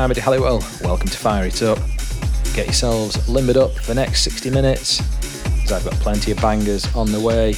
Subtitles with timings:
[0.00, 0.64] I'm Eddie Halliwell.
[0.80, 1.78] Welcome to Fire It Up.
[2.54, 5.00] Get yourselves limbered up for the next 60 minutes,
[5.62, 7.54] as I've got plenty of bangers on the way.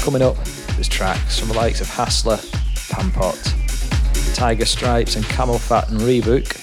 [0.00, 0.34] Coming up,
[0.74, 2.40] there's tracks from the likes of Hassler,
[2.90, 3.54] Pan-Pot,
[4.34, 6.54] Tiger Stripes, and CamelPhat and Rebuke.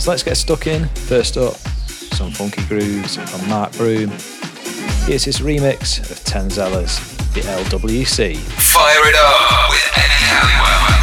[0.00, 0.86] So let's get stuck in.
[0.90, 4.10] First up, some funky grooves from Mark Broom.
[5.08, 7.00] Here's his remix of Tenzella's
[7.34, 8.36] The LWC.
[8.36, 10.93] Fire it up with Eddie Halliwell.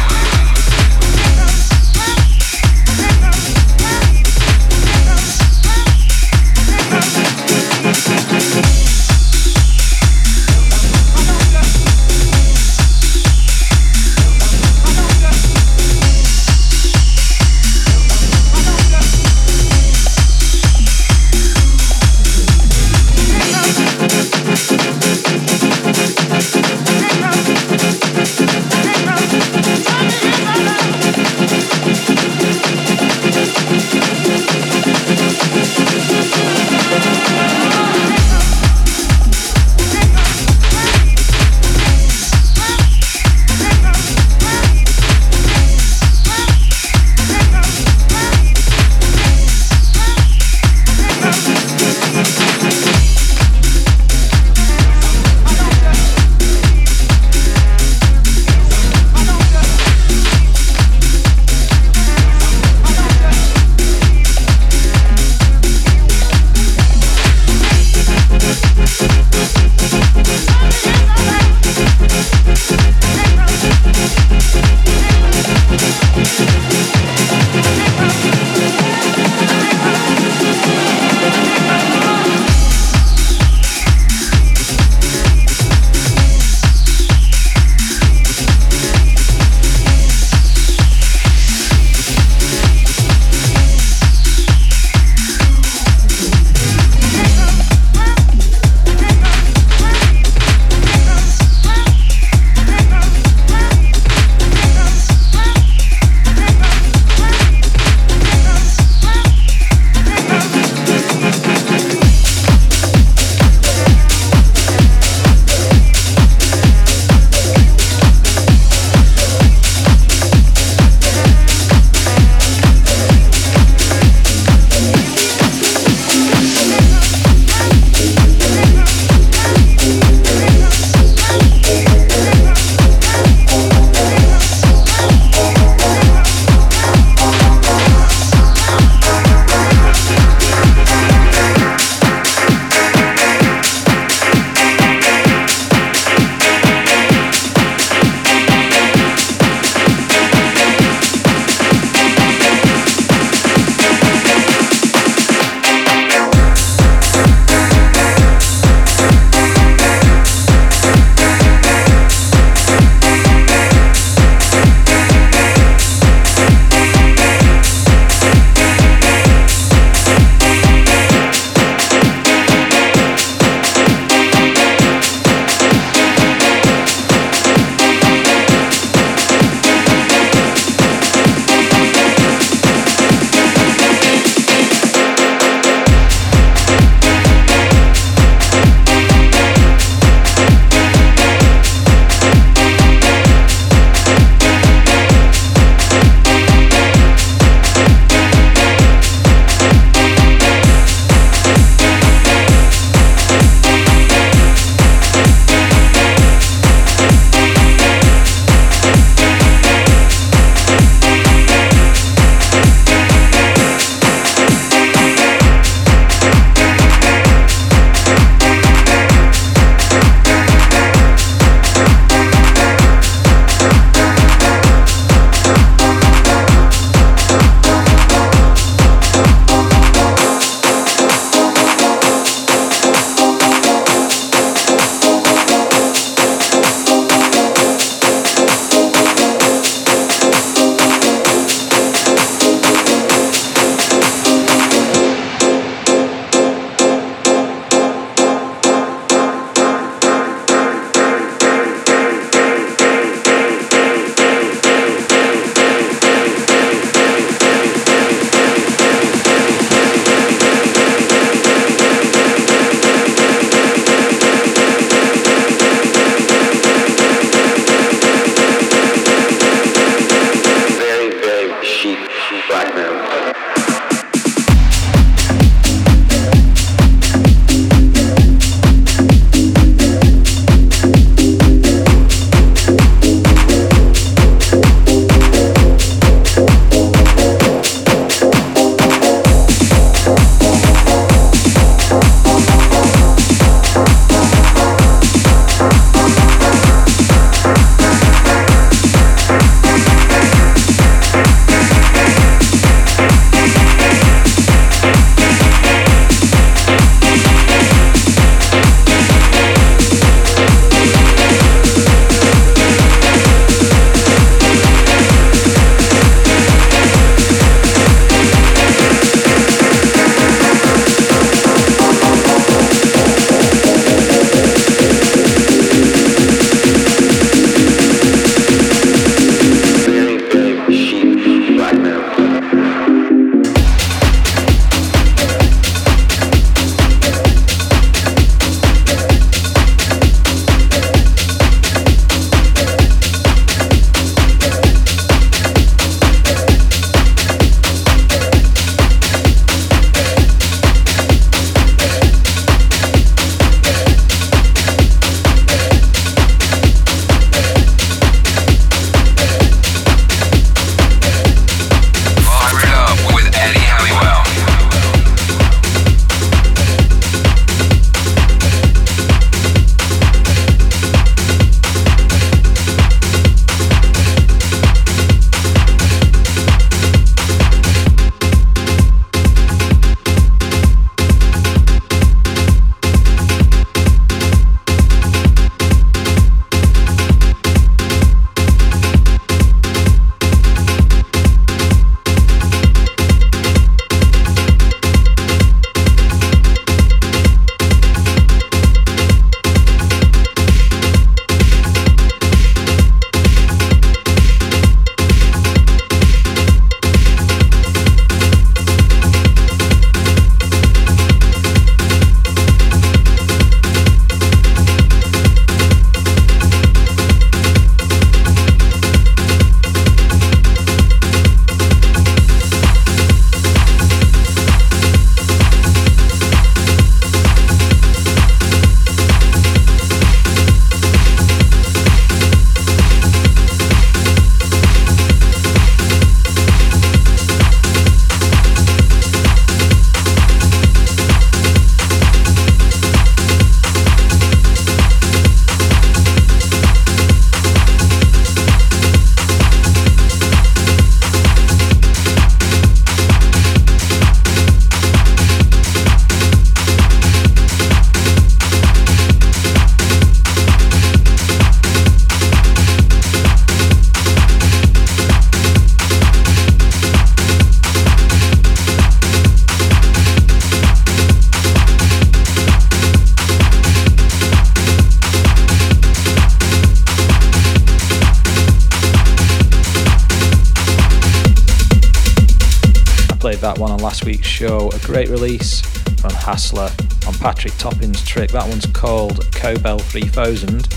[483.54, 484.70] That one on last week's show.
[484.70, 485.60] A great release
[486.00, 486.70] from Hassler
[487.06, 488.30] on Patrick Topping's trick.
[488.30, 490.68] That one's called Cobel 3000.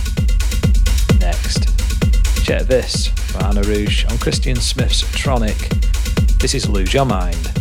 [1.20, 5.70] Next, check this from Anna Rouge on Christian Smith's Tronic.
[6.40, 7.55] This is Lose Your Mind.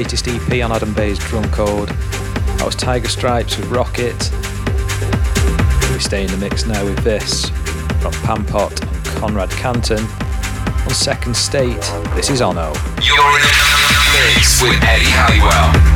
[0.00, 1.90] Latest EP on Adam Beyer's Drum Code.
[1.90, 4.16] That was Tiger Stripes with Rocket.
[5.92, 7.50] We stay in the mix now with this
[8.00, 10.02] from Pan-Pot and Conrad Canton.
[10.02, 11.82] On Second State,
[12.14, 12.72] this is Ono.
[13.02, 15.89] You're in the mix with Eddie Halliwell.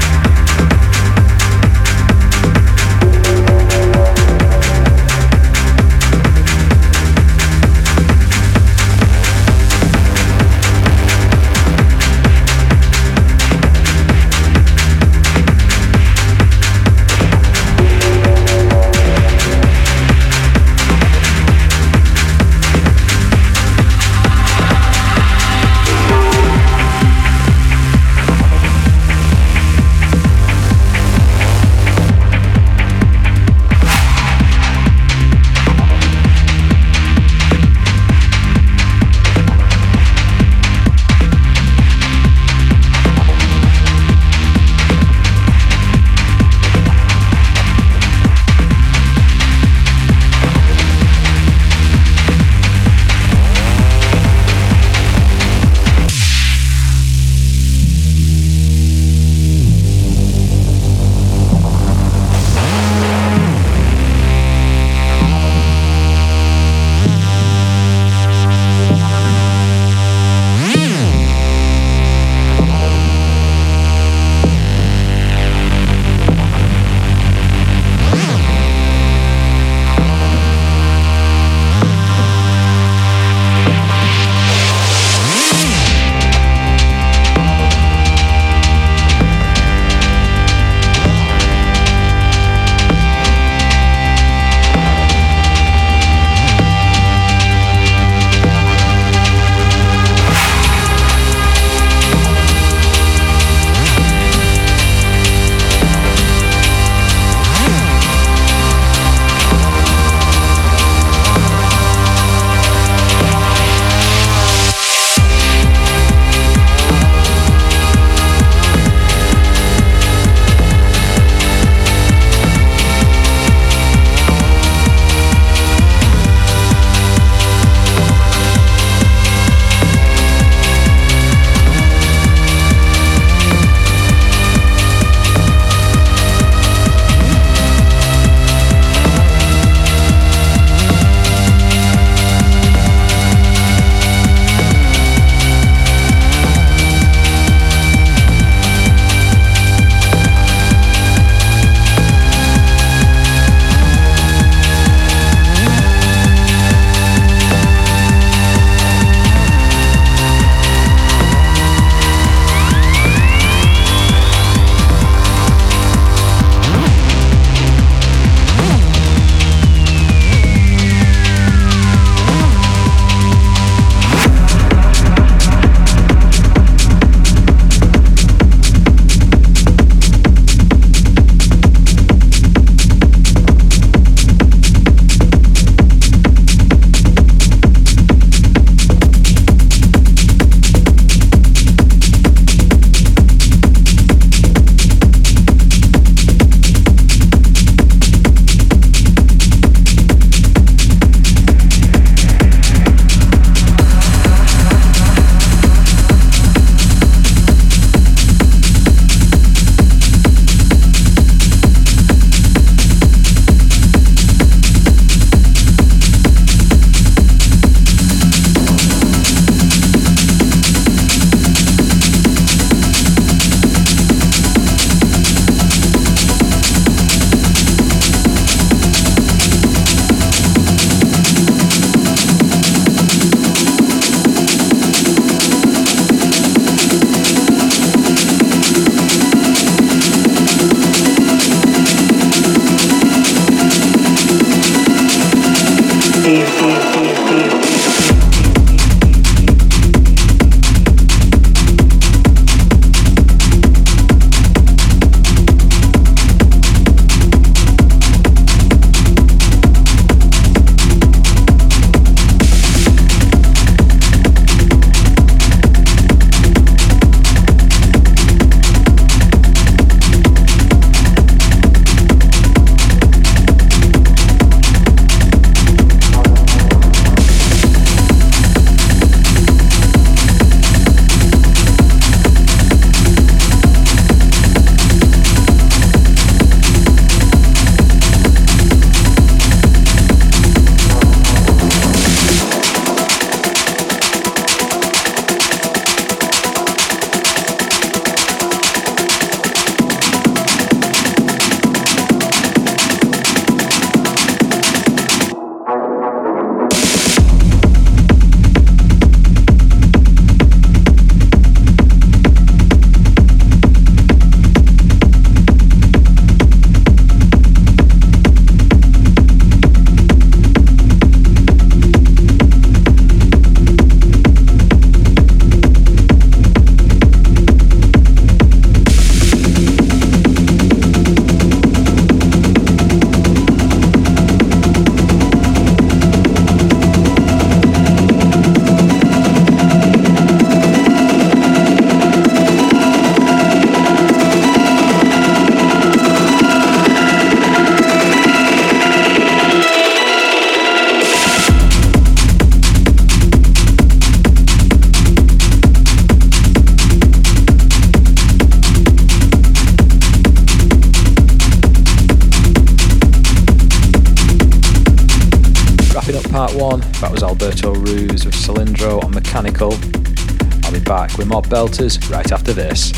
[371.25, 372.91] With more belters right after this.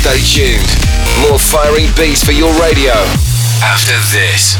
[0.00, 0.70] Stay tuned.
[1.28, 2.92] More firing beats for your radio
[3.62, 4.56] after this.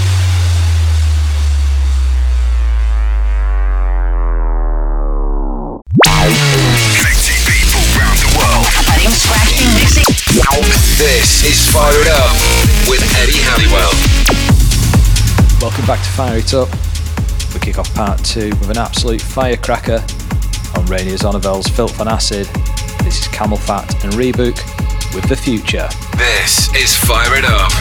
[6.96, 8.66] Connecting people around the world.
[10.98, 12.36] This is Fire It Up
[12.88, 13.92] with Eddie Halliwell.
[15.60, 16.89] Welcome back to Fire It Up.
[17.52, 20.04] We kick off part two with an absolute firecracker
[20.76, 22.46] on Reinier Zonneveld's Filth on Acid.
[23.04, 24.56] This is CamelPhat and Rebuke
[25.14, 25.88] with The Future.
[26.16, 27.72] This is Fire It Up.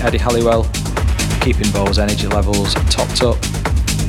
[0.00, 0.64] Eddie Halliwell,
[1.40, 3.40] keeping those energy levels topped up.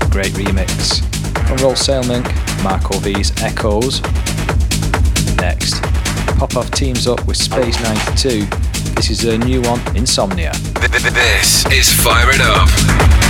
[0.10, 1.02] Great remix
[1.48, 2.26] from Roll Sailmink
[2.64, 4.02] Marco V's Echoes.
[5.38, 5.82] Next,
[6.38, 8.46] Popof teams up with Space 92.
[8.96, 10.54] This is a new one, Insomnia.
[10.80, 13.21] This is Fire It Up.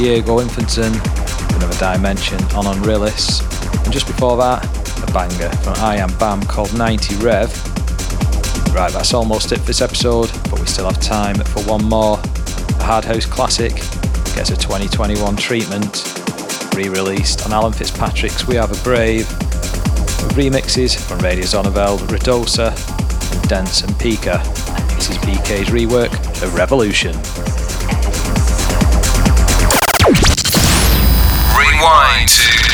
[0.00, 0.94] Diego Infanton,
[1.56, 3.42] another dimension on Unrealis.
[3.84, 4.64] And just before that,
[5.06, 7.50] a banger from I Am Bam called 90 Rev.
[8.74, 12.18] Right, that's almost it for this episode, but we still have time for one more.
[12.18, 13.74] A Hard House classic
[14.34, 16.02] gets a 2021 treatment,
[16.74, 22.72] re released on Alan Fitzpatrick's We Are The Brave, with remixes from Reinier Zonneveld, Redosa,
[23.48, 24.42] Dance and Pika.
[24.94, 27.14] This is BK's rework of Revolution.
[31.80, 32.69] Rewind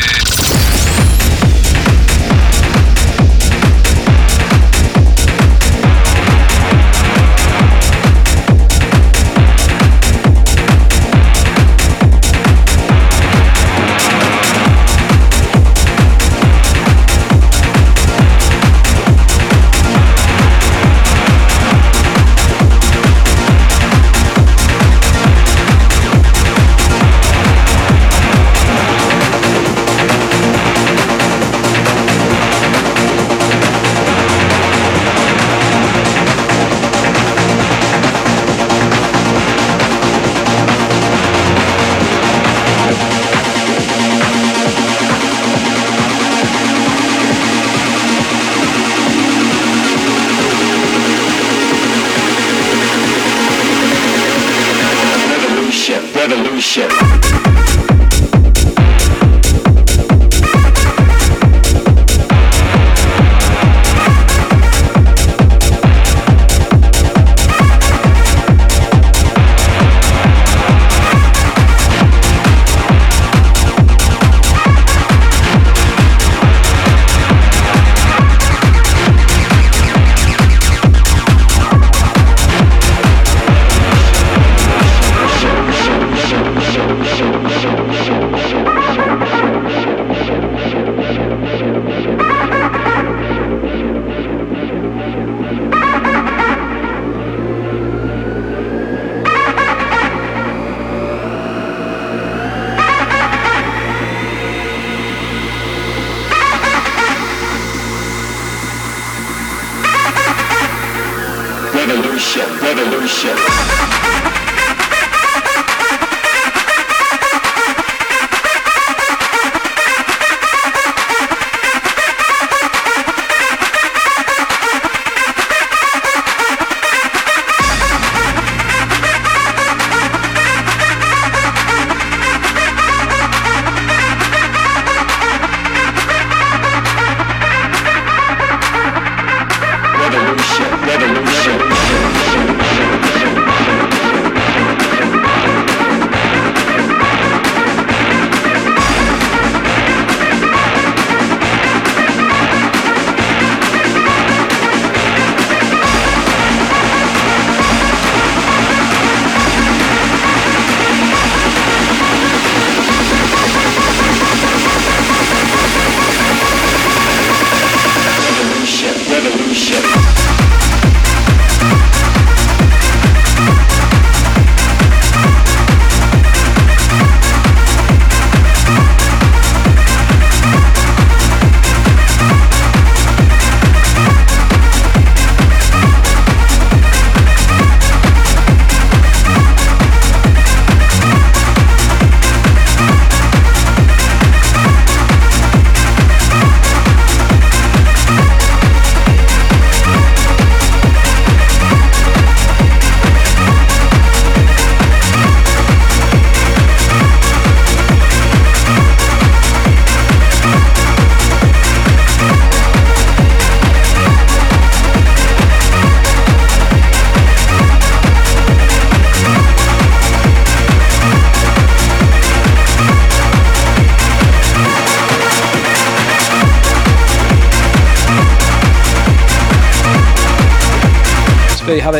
[56.29, 57.16] to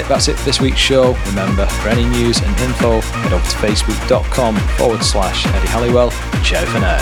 [0.07, 1.13] that's it for this week's show.
[1.27, 6.11] Remember, for any news and info, head over to facebook.com forward slash Eddie Halliwell.
[6.43, 6.97] Ciao for now.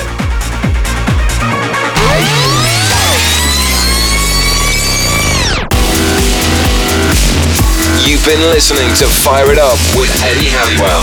[8.08, 11.02] You've been listening to Fire It Up with Eddie Halliwell.